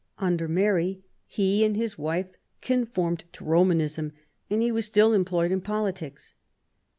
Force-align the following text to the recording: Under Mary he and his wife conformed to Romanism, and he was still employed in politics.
Under 0.17 0.47
Mary 0.47 1.03
he 1.27 1.63
and 1.63 1.75
his 1.75 1.95
wife 1.95 2.29
conformed 2.59 3.23
to 3.33 3.43
Romanism, 3.45 4.13
and 4.49 4.59
he 4.63 4.71
was 4.71 4.85
still 4.87 5.13
employed 5.13 5.51
in 5.51 5.61
politics. 5.61 6.33